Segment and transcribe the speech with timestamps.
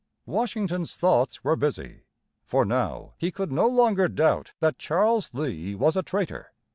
[0.25, 2.05] Washington's thoughts were busy,
[2.43, 6.53] for now he could no longer doubt that Charles Lee was a traitor.